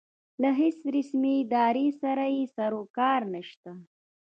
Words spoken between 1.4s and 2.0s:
ادارې